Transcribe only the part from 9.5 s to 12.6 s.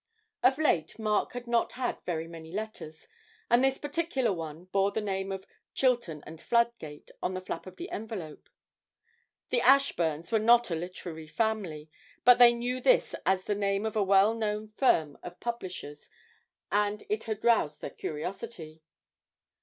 The Ashburns were not a literary family, but they